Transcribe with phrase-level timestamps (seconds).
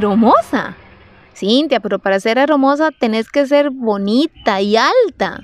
[0.00, 0.78] Aeromosa.
[1.34, 5.40] Cintia, pero para ser aeromosa tenés que ser bonita y alta.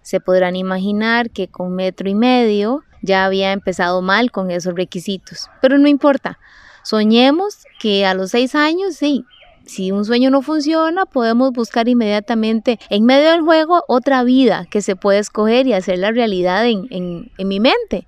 [0.00, 5.50] Se podrán imaginar que con metro y medio ya había empezado mal con esos requisitos.
[5.60, 6.38] Pero no importa.
[6.84, 9.24] Soñemos que a los seis años, sí,
[9.66, 14.82] si un sueño no funciona, podemos buscar inmediatamente en medio del juego otra vida que
[14.82, 18.06] se puede escoger y hacer la realidad en, en mi mente.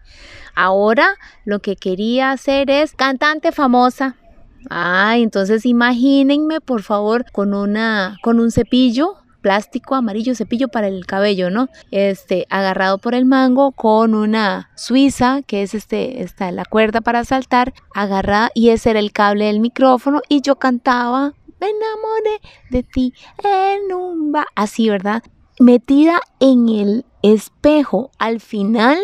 [0.55, 4.15] Ahora lo que quería hacer es cantante famosa.
[4.69, 9.17] Ay, entonces imagínense por favor con una con un cepillo
[9.47, 11.69] plástico amarillo, cepillo para el cabello, ¿no?
[11.93, 17.25] Este, agarrado por el mango con una suiza, que es este, esta, la cuerda para
[17.25, 22.83] saltar, agarrada y ese era el cable del micrófono y yo cantaba, me enamoré de
[22.83, 23.15] ti
[23.45, 25.23] en un ba, así, ¿verdad?
[25.61, 28.99] Metida en el espejo al final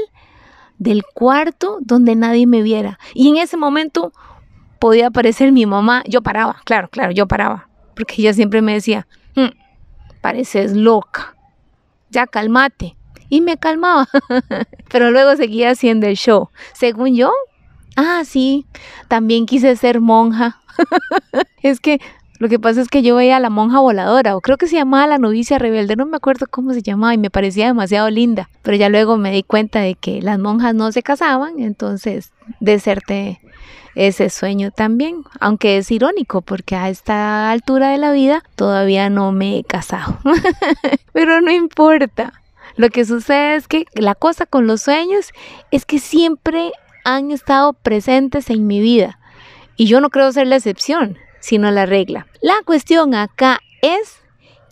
[0.78, 2.98] del cuarto donde nadie me viera.
[3.14, 4.12] Y en ese momento
[4.82, 6.02] podía aparecer mi mamá.
[6.08, 7.68] Yo paraba, claro, claro, yo paraba.
[7.94, 9.54] Porque ella siempre me decía, hmm,
[10.20, 11.36] pareces loca,
[12.10, 12.96] ya cálmate.
[13.28, 14.08] Y me calmaba,
[14.90, 16.48] pero luego seguía haciendo el show.
[16.74, 17.32] Según yo,
[17.94, 18.66] ah, sí,
[19.06, 20.60] también quise ser monja.
[21.62, 22.00] es que
[22.40, 24.74] lo que pasa es que yo veía a la monja voladora, o creo que se
[24.74, 28.50] llamaba la novicia rebelde, no me acuerdo cómo se llamaba y me parecía demasiado linda.
[28.62, 33.40] Pero ya luego me di cuenta de que las monjas no se casaban, entonces deserté
[33.94, 39.32] ese sueño también, aunque es irónico porque a esta altura de la vida todavía no
[39.32, 40.18] me he casado.
[41.12, 42.32] Pero no importa.
[42.76, 45.32] Lo que sucede es que la cosa con los sueños
[45.70, 46.72] es que siempre
[47.04, 49.18] han estado presentes en mi vida
[49.76, 52.26] y yo no creo ser la excepción, sino la regla.
[52.40, 54.22] La cuestión acá es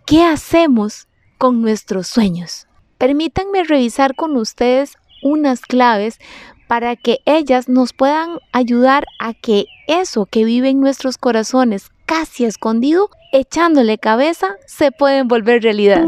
[0.06, 2.68] ¿qué hacemos con nuestros sueños?
[2.96, 6.18] Permítanme revisar con ustedes unas claves
[6.66, 12.44] para que ellas nos puedan ayudar a que eso que vive en nuestros corazones casi
[12.44, 16.04] escondido, echándole cabeza, se pueden volver realidad.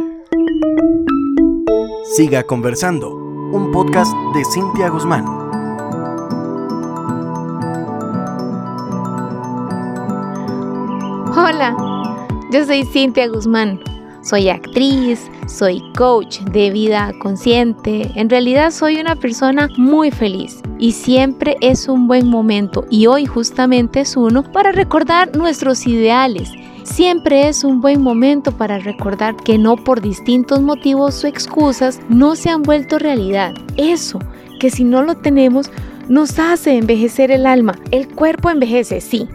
[2.17, 5.25] Siga conversando, un podcast de Cintia Guzmán.
[11.37, 11.77] Hola,
[12.53, 13.92] yo soy Cintia Guzmán
[14.22, 18.10] soy actriz, soy coach de vida consciente.
[18.15, 23.27] En realidad soy una persona muy feliz y siempre es un buen momento y hoy
[23.27, 26.50] justamente es uno para recordar nuestros ideales.
[26.84, 32.34] Siempre es un buen momento para recordar que no por distintos motivos o excusas no
[32.34, 33.55] se han vuelto realidad.
[33.77, 34.19] Eso,
[34.59, 35.71] que si no lo tenemos,
[36.09, 37.78] nos hace envejecer el alma.
[37.93, 39.28] El cuerpo envejece, sí,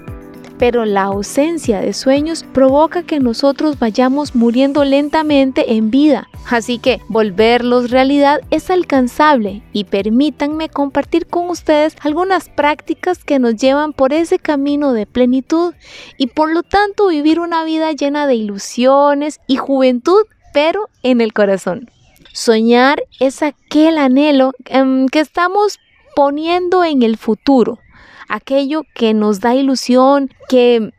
[0.58, 6.28] pero la ausencia de sueños provoca que nosotros vayamos muriendo lentamente en vida.
[6.50, 13.56] Así que volverlos realidad es alcanzable y permítanme compartir con ustedes algunas prácticas que nos
[13.56, 15.74] llevan por ese camino de plenitud
[16.18, 21.34] y por lo tanto vivir una vida llena de ilusiones y juventud, pero en el
[21.34, 21.90] corazón.
[22.34, 25.80] Soñar es aquel anhelo em, que estamos
[26.16, 27.80] poniendo en el futuro
[28.28, 30.92] aquello que nos da ilusión, que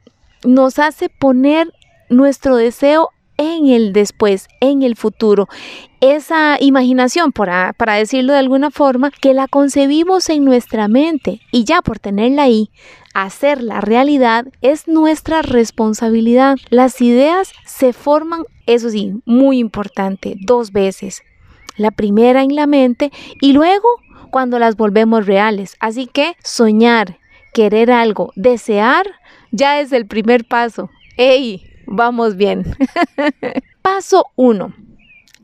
[0.44, 1.72] nos hace poner
[2.08, 5.48] nuestro deseo en el después, en el futuro.
[6.00, 11.64] Esa imaginación, para, para, decirlo de alguna forma, que la concebimos en nuestra mente y
[11.64, 12.70] ya por tenerla ahí,
[13.14, 16.56] hacerla realidad es nuestra responsabilidad.
[16.70, 21.22] Las ideas se forman, eso sí, muy importante, dos veces.
[21.76, 23.88] La primera en la mente y luego
[24.28, 25.76] cuando las volvemos reales.
[25.80, 27.18] Así que soñar,
[27.52, 29.06] querer algo, desear,
[29.50, 30.90] ya es el primer paso.
[31.16, 31.64] ¡Ey!
[31.86, 32.76] Vamos bien.
[33.82, 34.74] paso 1.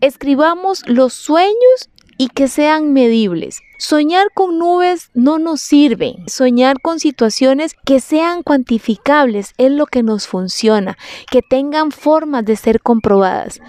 [0.00, 1.88] Escribamos los sueños
[2.18, 3.60] y que sean medibles.
[3.78, 6.16] Soñar con nubes no nos sirve.
[6.26, 10.96] Soñar con situaciones que sean cuantificables es lo que nos funciona,
[11.30, 13.60] que tengan formas de ser comprobadas.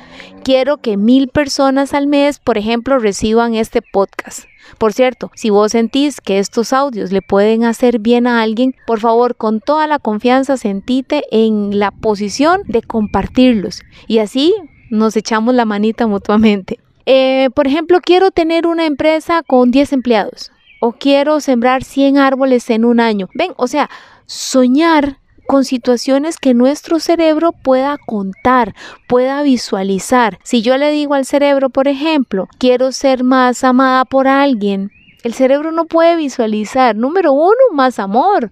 [0.43, 4.45] Quiero que mil personas al mes, por ejemplo, reciban este podcast.
[4.77, 8.99] Por cierto, si vos sentís que estos audios le pueden hacer bien a alguien, por
[8.99, 13.81] favor, con toda la confianza, sentite en la posición de compartirlos.
[14.07, 14.53] Y así
[14.89, 16.79] nos echamos la manita mutuamente.
[17.05, 22.69] Eh, por ejemplo, quiero tener una empresa con 10 empleados o quiero sembrar 100 árboles
[22.69, 23.29] en un año.
[23.33, 23.89] Ven, o sea,
[24.25, 28.73] soñar con situaciones que nuestro cerebro pueda contar,
[29.07, 30.39] pueda visualizar.
[30.43, 34.91] Si yo le digo al cerebro, por ejemplo, quiero ser más amada por alguien,
[35.23, 38.51] el cerebro no puede visualizar, número uno, más amor,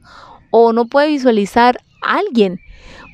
[0.51, 2.59] o no puede visualizar a alguien,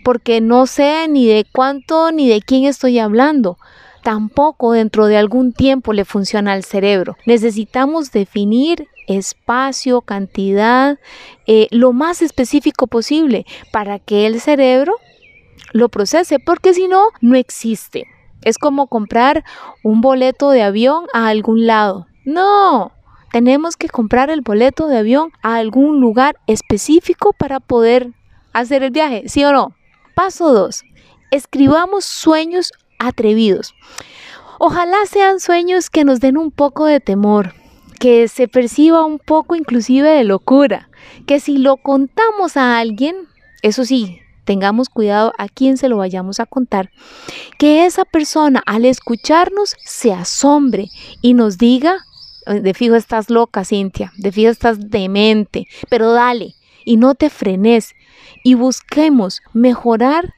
[0.03, 3.57] porque no sé ni de cuánto ni de quién estoy hablando.
[4.03, 7.15] Tampoco dentro de algún tiempo le funciona al cerebro.
[7.25, 10.99] Necesitamos definir espacio, cantidad,
[11.47, 14.93] eh, lo más específico posible para que el cerebro
[15.73, 18.07] lo procese, porque si no, no existe.
[18.43, 19.43] Es como comprar
[19.83, 22.07] un boleto de avión a algún lado.
[22.23, 22.91] No,
[23.31, 28.11] tenemos que comprar el boleto de avión a algún lugar específico para poder
[28.53, 29.75] hacer el viaje, ¿sí o no?
[30.15, 30.83] Paso 2.
[31.31, 33.73] Escribamos sueños atrevidos.
[34.59, 37.53] Ojalá sean sueños que nos den un poco de temor,
[37.99, 40.89] que se perciba un poco inclusive de locura,
[41.25, 43.15] que si lo contamos a alguien,
[43.61, 46.91] eso sí, tengamos cuidado a quién se lo vayamos a contar,
[47.57, 50.89] que esa persona al escucharnos se asombre
[51.21, 51.99] y nos diga,
[52.45, 57.93] de fijo estás loca, Cintia, de fijo estás demente, pero dale y no te frenes
[58.43, 60.33] y busquemos mejorar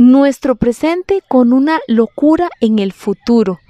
[0.00, 3.60] nuestro presente con una locura en el futuro.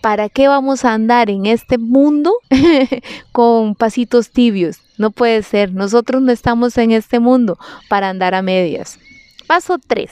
[0.00, 2.32] ¿Para qué vamos a andar en este mundo
[3.32, 4.78] con pasitos tibios?
[4.98, 5.72] No puede ser.
[5.72, 7.56] Nosotros no estamos en este mundo
[7.88, 8.98] para andar a medias.
[9.46, 10.10] Paso 3.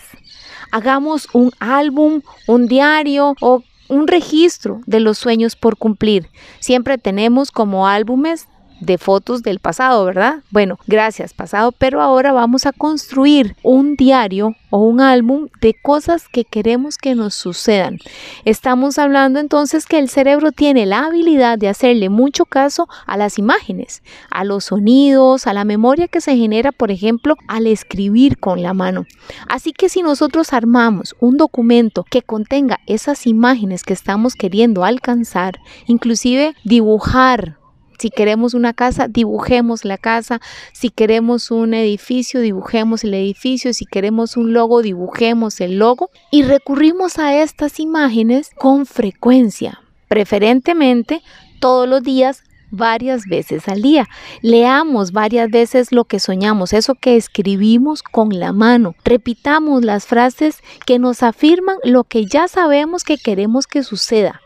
[0.71, 6.29] Hagamos un álbum, un diario o un registro de los sueños por cumplir.
[6.61, 8.47] Siempre tenemos como álbumes
[8.81, 10.43] de fotos del pasado, ¿verdad?
[10.51, 16.29] Bueno, gracias pasado, pero ahora vamos a construir un diario o un álbum de cosas
[16.29, 17.99] que queremos que nos sucedan.
[18.45, 23.39] Estamos hablando entonces que el cerebro tiene la habilidad de hacerle mucho caso a las
[23.39, 28.63] imágenes, a los sonidos, a la memoria que se genera, por ejemplo, al escribir con
[28.63, 29.07] la mano.
[29.49, 35.59] Así que si nosotros armamos un documento que contenga esas imágenes que estamos queriendo alcanzar,
[35.87, 37.59] inclusive dibujar
[37.99, 40.41] si queremos una casa, dibujemos la casa.
[40.73, 43.73] Si queremos un edificio, dibujemos el edificio.
[43.73, 46.11] Si queremos un logo, dibujemos el logo.
[46.31, 51.23] Y recurrimos a estas imágenes con frecuencia, preferentemente
[51.61, 54.09] todos los días varias veces al día.
[54.43, 58.95] Leamos varias veces lo que soñamos, eso que escribimos con la mano.
[59.05, 64.41] Repitamos las frases que nos afirman lo que ya sabemos que queremos que suceda.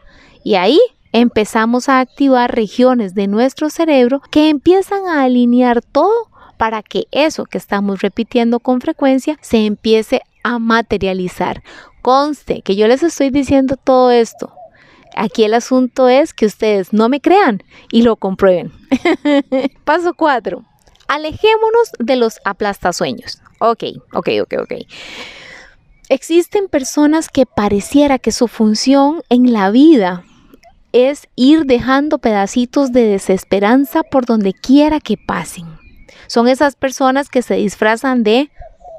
[0.44, 0.80] Y ahí
[1.12, 7.46] empezamos a activar regiones de nuestro cerebro que empiezan a alinear todo para que eso
[7.46, 11.62] que estamos repitiendo con frecuencia se empiece a materializar.
[12.02, 14.52] Conste que yo les estoy diciendo todo esto.
[15.16, 18.72] Aquí el asunto es que ustedes no me crean y lo comprueben.
[19.84, 20.64] Paso 4.
[21.08, 23.40] Alejémonos de los aplastasueños.
[23.60, 24.72] Ok, ok, ok, ok.
[26.08, 30.24] Existen personas que pareciera que su función en la vida
[30.98, 35.66] es ir dejando pedacitos de desesperanza por donde quiera que pasen.
[36.26, 38.50] Son esas personas que se disfrazan de,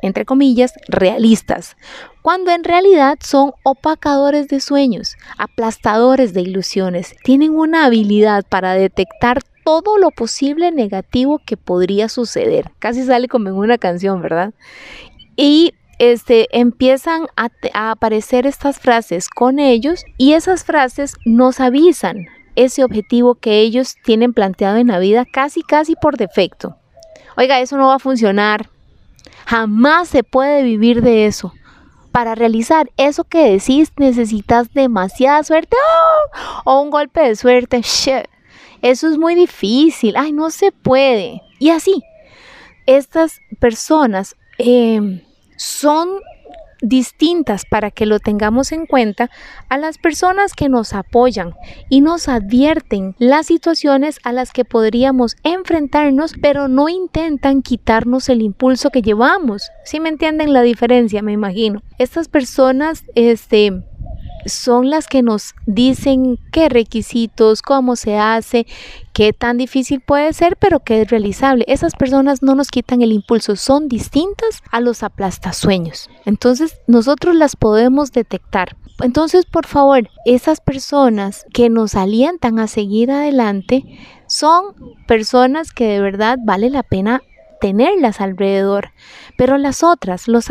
[0.02, 1.76] entre comillas, realistas,
[2.22, 7.16] cuando en realidad son opacadores de sueños, aplastadores de ilusiones.
[7.24, 12.72] Tienen una habilidad para detectar todo lo posible negativo que podría suceder.
[12.80, 14.54] Casi sale como en una canción, ¿verdad?
[15.36, 17.50] Y este, empiezan a,
[17.92, 24.34] aparecer estas frases con ellos y esas frases nos avisan ese objetivo que ellos tienen
[24.34, 26.78] planteado en la vida casi, casi por defecto.
[27.38, 28.70] Oiga, eso no va a funcionar.
[29.46, 31.54] Jamás se puede vivir de eso.
[32.12, 36.62] Para realizar eso que decís necesitas demasiada suerte ¡oh!
[36.66, 37.82] o un golpe de suerte.
[38.82, 40.16] Eso es muy difícil.
[40.18, 41.42] Ay, no se puede.
[41.60, 42.04] Y así,
[42.86, 45.22] estas personas eh,
[45.60, 46.10] son
[46.82, 49.30] distintas para que lo tengamos en cuenta
[49.68, 51.54] a las personas que nos apoyan
[51.90, 58.42] y nos advierten las situaciones a las que podríamos enfrentarnos, pero no intentan quitarnos el
[58.42, 59.70] impulso que llevamos.
[59.84, 61.82] Si me entienden la diferencia, me imagino.
[61.98, 63.84] Estas personas, este,
[64.46, 68.66] son las que nos dicen qué requisitos, cómo se hace,
[69.14, 71.66] qué tan difícil puede ser, pero que es realizable.
[71.68, 76.10] Esas personas no nos quitan el impulso, son distintas a los aplastasueños.
[76.26, 78.76] Entonces nosotros las podemos detectar.
[79.02, 83.84] Entonces, por favor, esas personas que nos alientan a seguir adelante
[84.28, 84.76] son
[85.08, 87.22] personas que de verdad vale la pena
[87.60, 88.92] tenerlas alrededor.
[89.40, 90.50] Pero las otras, los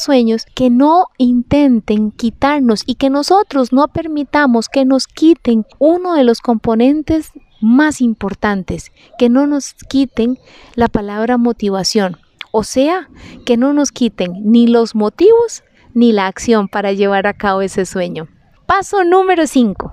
[0.00, 6.24] sueños, que no intenten quitarnos y que nosotros no permitamos que nos quiten uno de
[6.24, 10.38] los componentes más importantes, que no nos quiten
[10.74, 12.16] la palabra motivación.
[12.50, 13.10] O sea,
[13.44, 17.84] que no nos quiten ni los motivos ni la acción para llevar a cabo ese
[17.84, 18.26] sueño.
[18.64, 19.92] Paso número 5.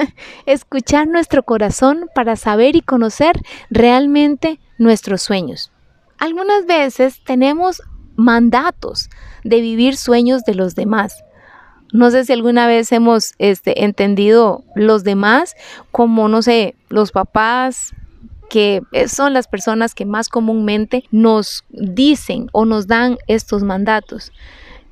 [0.46, 3.40] Escuchar nuestro corazón para saber y conocer
[3.70, 5.72] realmente nuestros sueños.
[6.18, 7.82] Algunas veces tenemos
[8.16, 9.08] mandatos
[9.44, 11.24] de vivir sueños de los demás.
[11.92, 15.54] No sé si alguna vez hemos este, entendido los demás
[15.90, 17.94] como, no sé, los papás,
[18.50, 24.32] que son las personas que más comúnmente nos dicen o nos dan estos mandatos.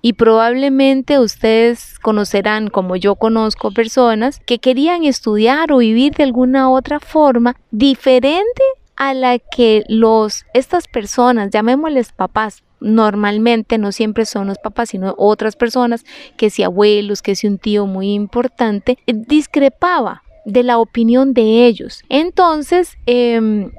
[0.02, 6.70] Y probablemente ustedes conocerán, como yo conozco, personas que querían estudiar o vivir de alguna
[6.70, 8.62] otra forma diferente
[8.96, 15.14] a la que los estas personas, llamémosles papás, normalmente no siempre son los papás, sino
[15.18, 16.04] otras personas,
[16.36, 21.66] que si abuelos, que si un tío muy importante, eh, discrepaba de la opinión de
[21.66, 22.02] ellos.
[22.08, 23.72] Entonces, em,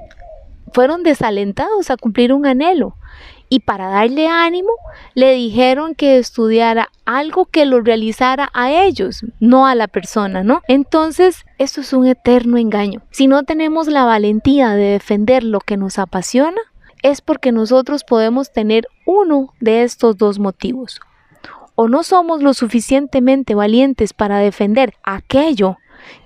[0.74, 2.95] fueron desalentados a cumplir un anhelo
[3.49, 4.71] y para darle ánimo
[5.13, 10.61] le dijeron que estudiara algo que lo realizara a ellos, no a la persona, ¿no?
[10.67, 13.01] Entonces, esto es un eterno engaño.
[13.11, 16.61] Si no tenemos la valentía de defender lo que nos apasiona,
[17.03, 20.99] es porque nosotros podemos tener uno de estos dos motivos.
[21.75, 25.77] O no somos lo suficientemente valientes para defender aquello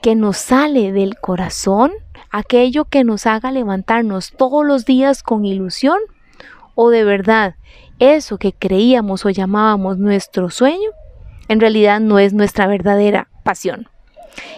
[0.02, 1.92] que nos sale del corazón,
[2.30, 6.00] aquello que nos haga levantarnos todos los días con ilusión,
[6.76, 7.56] o de verdad
[8.00, 10.90] eso que creíamos o llamábamos nuestro sueño,
[11.48, 13.88] en realidad no es nuestra verdadera pasión.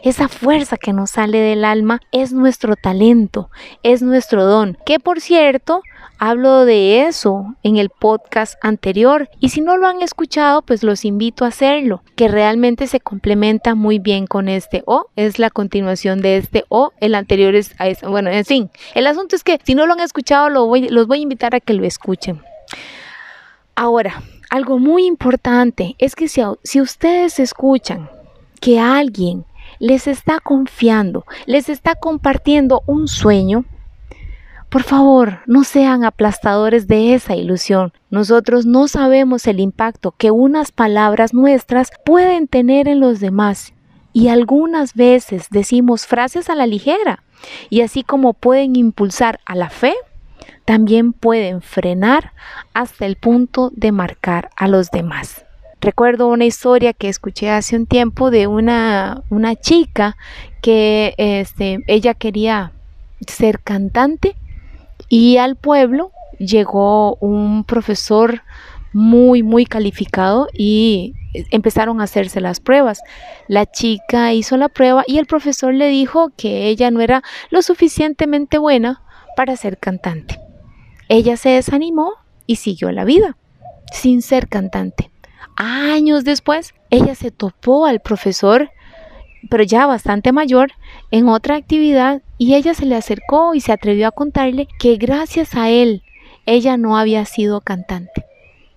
[0.03, 3.50] Esa fuerza que nos sale del alma es nuestro talento,
[3.84, 5.82] es nuestro don, que por cierto
[6.25, 11.03] Hablo de eso en el podcast anterior y si no lo han escuchado, pues los
[11.03, 16.22] invito a hacerlo, que realmente se complementa muy bien con este o es la continuación
[16.22, 17.75] de este o el anterior es.
[18.08, 21.22] Bueno, en fin, el asunto es que si no lo han escuchado, los voy a
[21.22, 22.42] invitar a que lo escuchen.
[23.75, 28.10] Ahora, algo muy importante es que si, si ustedes escuchan
[28.62, 29.46] que alguien
[29.84, 33.66] les está confiando, les está compartiendo un sueño,
[34.70, 37.92] por favor, no sean aplastadores de esa ilusión.
[38.10, 43.74] Nosotros no sabemos el impacto que unas palabras nuestras pueden tener en los demás.
[44.13, 47.22] Y algunas veces decimos frases a la ligera.
[47.70, 49.96] Y así como pueden impulsar a la fe,
[50.63, 52.32] también pueden frenar
[52.74, 55.46] hasta el punto de marcar a los demás.
[55.84, 60.16] Recuerdo una historia que escuché hace un tiempo de una, una chica
[60.62, 62.72] que este, ella quería
[63.28, 64.38] ser cantante
[65.10, 68.44] y al pueblo llegó un profesor
[68.94, 71.16] muy, muy calificado y
[71.52, 73.02] empezaron a hacerse las pruebas.
[73.50, 77.62] La chica hizo la prueba y el profesor le dijo que ella no era lo
[77.62, 79.02] suficientemente buena
[79.36, 80.40] para ser cantante.
[81.10, 82.13] Ella se desanimó
[82.48, 83.36] y siguió la vida
[83.92, 85.12] sin ser cantante.
[85.56, 88.70] Años después, ella se topó al profesor
[89.50, 90.72] pero ya bastante mayor,
[91.12, 95.56] en otra actividad y ella se le acercó y se atrevió a contarle que gracias
[95.56, 96.04] a él
[96.46, 98.26] ella no había sido cantante.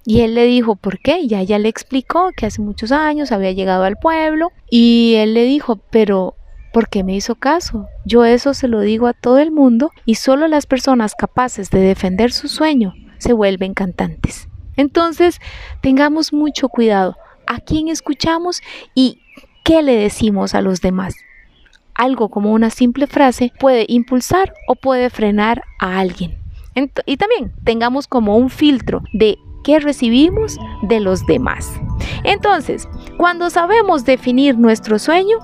[0.04, 1.20] Y él le dijo, ¿por qué?
[1.20, 5.44] Y ella le explicó que hace muchos años había llegado al pueblo y él le
[5.44, 6.36] dijo, pero
[6.72, 7.86] ¿por qué me hizo caso?
[8.04, 11.80] Yo eso se lo digo a todo el mundo y solo las personas capaces de
[11.80, 14.48] defender su sueño se vuelven cantantes.
[14.76, 15.40] Entonces,
[15.80, 17.16] tengamos mucho cuidado
[17.46, 18.62] a quién escuchamos
[18.94, 19.22] y
[19.64, 21.14] ¿qué le decimos a los demás?
[21.94, 26.38] Algo como una simple frase puede impulsar o puede frenar a alguien.
[27.06, 31.72] y también tengamos como un filtro de qué recibimos de los demás.
[32.22, 35.38] Entonces, cuando sabemos definir nuestro sueño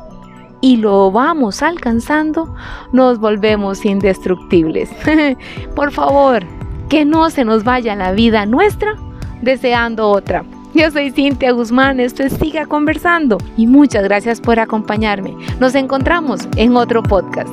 [0.61, 2.55] y lo vamos alcanzando,
[2.93, 4.91] nos volvemos indestructibles.
[5.75, 6.45] Por favor,
[6.91, 8.95] que no se nos vaya la vida nuestra
[9.43, 10.45] deseando otra.
[10.75, 15.37] Yo soy Cintia Guzmán, esto es Siga Conversando y muchas gracias por acompañarme.
[15.61, 17.51] Nos encontramos en otro podcast.